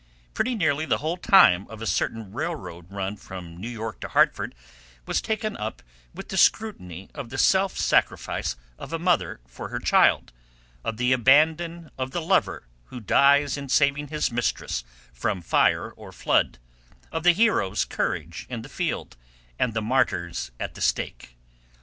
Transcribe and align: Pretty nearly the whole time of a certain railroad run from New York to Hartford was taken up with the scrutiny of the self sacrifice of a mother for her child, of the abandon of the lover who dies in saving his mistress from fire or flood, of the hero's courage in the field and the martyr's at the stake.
Pretty 0.33 0.55
nearly 0.55 0.87
the 0.87 0.97
whole 0.97 1.17
time 1.17 1.67
of 1.67 1.79
a 1.79 1.85
certain 1.85 2.33
railroad 2.33 2.91
run 2.91 3.15
from 3.17 3.55
New 3.55 3.69
York 3.69 3.99
to 3.99 4.07
Hartford 4.07 4.55
was 5.05 5.21
taken 5.21 5.55
up 5.57 5.83
with 6.11 6.29
the 6.29 6.37
scrutiny 6.37 7.11
of 7.13 7.29
the 7.29 7.37
self 7.37 7.77
sacrifice 7.77 8.55
of 8.79 8.91
a 8.93 8.97
mother 8.97 9.41
for 9.45 9.67
her 9.67 9.77
child, 9.77 10.33
of 10.83 10.97
the 10.97 11.13
abandon 11.13 11.91
of 11.99 12.09
the 12.09 12.21
lover 12.23 12.67
who 12.85 12.99
dies 12.99 13.57
in 13.57 13.69
saving 13.69 14.07
his 14.07 14.31
mistress 14.31 14.83
from 15.13 15.39
fire 15.39 15.91
or 15.91 16.11
flood, 16.11 16.57
of 17.11 17.21
the 17.21 17.33
hero's 17.33 17.85
courage 17.85 18.47
in 18.49 18.63
the 18.63 18.69
field 18.69 19.17
and 19.59 19.75
the 19.75 19.83
martyr's 19.83 20.49
at 20.59 20.73
the 20.73 20.81
stake. 20.81 21.37